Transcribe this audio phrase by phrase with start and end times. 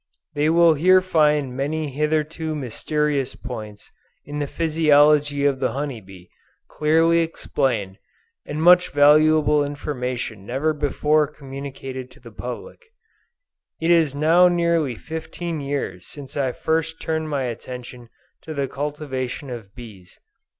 [0.33, 3.91] They will here find many hitherto mysterious points
[4.25, 6.31] in the physiology of the honey bee,
[6.67, 7.99] clearly explained,
[8.43, 12.79] and much valuable information never before communicated to the public.
[13.79, 18.09] It is now nearly fifteen years since I first turned my attention
[18.41, 20.19] to the cultivation of bees.